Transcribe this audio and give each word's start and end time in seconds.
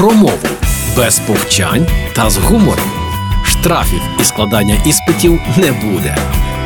про 0.00 0.10
мову 0.10 0.48
без 0.96 1.18
повчань 1.18 1.86
та 2.14 2.30
з 2.30 2.36
гумором. 2.36 2.90
Штрафів 3.44 4.02
і 4.20 4.24
складання 4.24 4.76
іспитів 4.86 5.40
не 5.56 5.72
буде. 5.72 6.16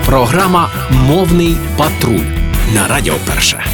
Програма 0.06 0.70
Мовний 0.90 1.56
патруль 1.76 2.26
на 2.74 2.88
Радіо 2.88 3.14
Перше. 3.26 3.64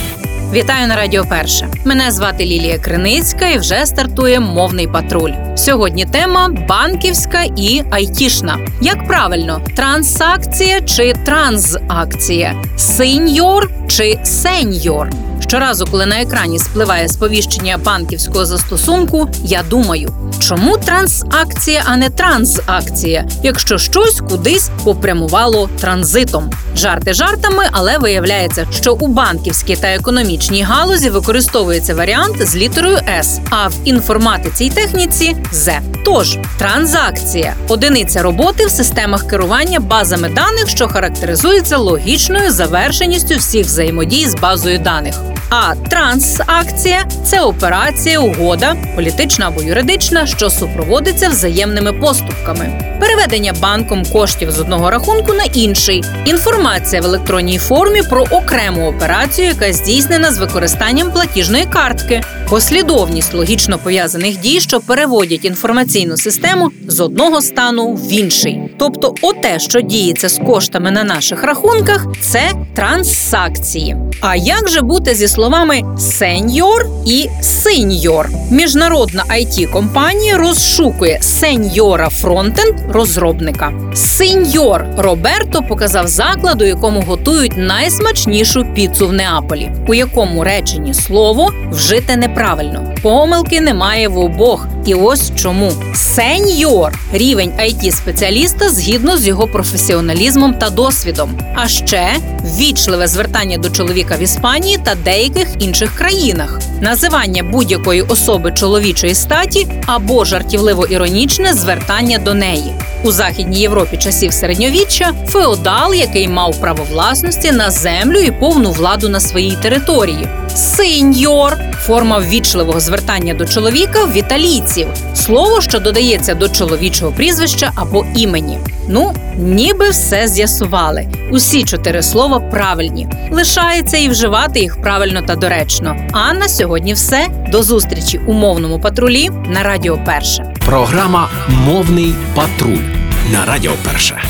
Вітаю 0.52 0.86
на 0.86 0.96
Радіо 0.96 1.24
Перше. 1.24 1.68
Мене 1.84 2.10
звати 2.10 2.44
Лілія 2.44 2.78
Криницька 2.78 3.48
і 3.48 3.58
вже 3.58 3.86
стартує 3.86 4.40
мовний 4.40 4.86
патруль. 4.86 5.32
Сьогодні 5.64 6.06
тема 6.06 6.48
банківська 6.68 7.42
і 7.42 7.82
айтішна. 7.90 8.58
Як 8.82 9.06
правильно, 9.06 9.60
трансакція 9.76 10.80
чи 10.80 11.14
транзакція, 11.24 12.54
сеньор 12.76 13.70
чи 13.88 14.20
сеньор? 14.24 15.10
Щоразу, 15.50 15.86
коли 15.86 16.06
на 16.06 16.20
екрані 16.20 16.58
спливає 16.58 17.08
сповіщення 17.08 17.78
банківського 17.84 18.46
застосунку, 18.46 19.28
я 19.44 19.62
думаю, 19.70 20.12
чому 20.38 20.76
трансакція, 20.76 21.82
а 21.86 21.96
не 21.96 22.10
транзакція, 22.10 23.28
якщо 23.42 23.78
щось 23.78 24.20
кудись 24.28 24.70
попрямувало 24.84 25.68
транзитом. 25.80 26.50
Жарти 26.76 27.12
жартами, 27.12 27.64
але 27.72 27.98
виявляється, 27.98 28.66
що 28.72 28.92
у 28.94 29.08
банківській 29.08 29.76
та 29.76 29.88
економічній 29.88 30.62
галузі 30.62 31.10
використовується 31.10 31.94
варіант 31.94 32.46
з 32.48 32.56
літерою 32.56 32.98
С, 33.08 33.40
а 33.50 33.68
в 33.68 33.72
інформатиці 33.84 34.64
й 34.64 34.70
техніці 34.70 35.36
З. 35.52 35.80
Тож 36.04 36.38
транзакція 36.58 37.54
одиниця 37.68 38.22
роботи 38.22 38.66
в 38.66 38.70
системах 38.70 39.26
керування 39.26 39.80
базами 39.80 40.28
даних, 40.28 40.68
що 40.68 40.88
характеризується 40.88 41.76
логічною 41.76 42.50
завершеністю 42.50 43.36
всіх 43.36 43.66
взаємодій 43.66 44.26
з 44.26 44.34
базою 44.34 44.78
даних. 44.78 45.29
А 45.50 45.74
трансакція 45.74 47.04
це 47.24 47.40
операція, 47.40 48.20
угода, 48.20 48.76
політична 48.96 49.46
або 49.48 49.62
юридична, 49.62 50.26
що 50.26 50.50
супроводиться 50.50 51.28
взаємними 51.28 51.92
поступками. 51.92 52.96
Переведення 53.00 53.54
банком 53.60 54.04
коштів 54.04 54.50
з 54.50 54.60
одного 54.60 54.90
рахунку 54.90 55.32
на 55.32 55.44
інший. 55.44 56.04
Інформація 56.24 57.02
в 57.02 57.04
електронній 57.04 57.58
формі 57.58 58.02
про 58.02 58.22
окрему 58.30 58.88
операцію, 58.88 59.48
яка 59.48 59.72
здійснена 59.72 60.32
з 60.32 60.38
використанням 60.38 61.12
платіжної 61.12 61.64
картки, 61.64 62.22
послідовність 62.48 63.34
логічно 63.34 63.78
пов'язаних 63.78 64.40
дій, 64.40 64.60
що 64.60 64.80
переводять 64.80 65.44
інформаційну 65.44 66.16
систему 66.16 66.70
з 66.88 67.00
одного 67.00 67.42
стану 67.42 67.92
в 67.94 68.12
інший. 68.12 68.60
Тобто, 68.78 69.14
оте, 69.22 69.58
що 69.58 69.80
діється 69.80 70.28
з 70.28 70.38
коштами 70.46 70.90
на 70.90 71.04
наших 71.04 71.44
рахунках, 71.44 72.06
це 72.20 72.52
трансакції. 72.74 73.96
А 74.20 74.36
як 74.36 74.68
же 74.68 74.80
бути 74.80 75.14
зі 75.14 75.28
словами 75.40 75.82
сеньор 75.98 76.86
і 77.06 77.28
синьор? 77.40 78.28
Міжнародна 78.50 79.24
it 79.30 79.72
компанія 79.72 80.38
розшукує 80.38 81.18
сеньора 81.22 82.08
фронтенд 82.08 82.74
розробника. 82.92 83.72
Сеньор 83.94 84.86
Роберто 84.96 85.62
показав 85.62 86.08
заклад, 86.08 86.62
у 86.62 86.64
якому 86.64 87.00
готують 87.00 87.56
найсмачнішу 87.56 88.66
піцу 88.74 89.08
в 89.08 89.12
Неаполі, 89.12 89.72
у 89.88 89.94
якому 89.94 90.44
реченні 90.44 90.94
слово 90.94 91.52
вжите 91.70 92.16
неправильно. 92.16 92.94
Помилки 93.02 93.60
немає 93.60 94.08
в 94.08 94.18
обох. 94.18 94.68
І 94.86 94.94
ось 94.94 95.32
чому 95.36 95.72
сеньор 96.20 96.98
рівень 97.12 97.52
it 97.60 97.92
спеціаліста 97.92 98.68
згідно 98.68 99.16
з 99.16 99.26
його 99.26 99.46
професіоналізмом 99.46 100.54
та 100.54 100.70
досвідом. 100.70 101.38
А 101.54 101.68
ще 101.68 102.08
ввічливе 102.42 103.06
звертання 103.06 103.58
до 103.58 103.70
чоловіка 103.70 104.16
в 104.16 104.22
Іспанії 104.22 104.78
та 104.84 104.94
деяких 104.94 105.48
інших 105.58 105.94
країнах, 105.94 106.60
називання 106.80 107.42
будь-якої 107.42 108.02
особи 108.02 108.52
чоловічої 108.52 109.14
статі 109.14 109.66
або 109.86 110.24
жартівливо 110.24 110.86
іронічне 110.86 111.54
звертання 111.54 112.18
до 112.18 112.34
неї. 112.34 112.72
У 113.04 113.12
західній 113.12 113.60
Європі 113.60 113.96
часів 113.96 114.32
середньовіччя 114.32 115.12
феодал, 115.26 115.94
який 115.94 116.28
мав 116.28 116.60
право 116.60 116.86
власності 116.90 117.52
на 117.52 117.70
землю 117.70 118.18
і 118.18 118.30
повну 118.30 118.70
владу 118.70 119.08
на 119.08 119.20
своїй 119.20 119.56
території. 119.62 120.28
Сеньор 120.54 121.69
форма 121.90 122.18
ввічливого 122.18 122.80
звертання 122.80 123.34
до 123.34 123.46
чоловіка 123.46 124.04
в 124.04 124.16
італійців, 124.16 124.88
слово, 125.14 125.60
що 125.60 125.80
додається 125.80 126.34
до 126.34 126.48
чоловічого 126.48 127.12
прізвища 127.12 127.72
або 127.74 128.06
імені. 128.14 128.58
Ну, 128.88 129.14
ніби 129.36 129.90
все 129.90 130.28
з'ясували. 130.28 131.08
Усі 131.30 131.64
чотири 131.64 132.02
слова 132.02 132.40
правильні. 132.40 133.08
Лишається 133.30 133.96
і 133.96 134.08
вживати 134.08 134.60
їх 134.60 134.82
правильно 134.82 135.22
та 135.22 135.36
доречно. 135.36 135.96
А 136.12 136.32
на 136.32 136.48
сьогодні 136.48 136.94
все. 136.94 137.28
До 137.48 137.62
зустрічі 137.62 138.20
у 138.26 138.32
мовному 138.32 138.80
патрулі 138.80 139.30
на 139.48 139.62
Радіо 139.62 139.98
Перше. 140.06 140.54
Програма 140.66 141.28
Мовний 141.48 142.14
патруль 142.34 142.84
на 143.32 143.44
Радіо 143.44 143.72
Перше. 143.84 144.22